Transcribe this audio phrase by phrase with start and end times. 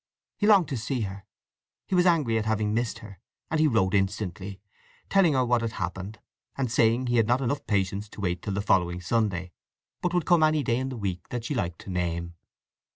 [0.39, 1.25] He longed to see her;
[1.85, 3.19] he was angry at having missed her:
[3.51, 4.59] and he wrote instantly,
[5.09, 6.17] telling her what had happened,
[6.57, 9.51] and saying he had not enough patience to wait till the following Sunday,
[10.01, 12.33] but would come any day in the week that she liked to name.